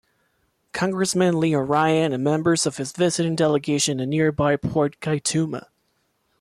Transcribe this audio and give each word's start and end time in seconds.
Congressman 0.73 1.39
Leo 1.39 1.59
Ryan 1.59 2.11
and 2.11 2.23
members 2.23 2.65
of 2.65 2.77
his 2.77 2.91
visiting 2.91 3.35
delegation 3.35 3.99
in 3.99 4.09
nearby 4.09 4.55
Port 4.55 4.99
Kaituma. 4.99 5.67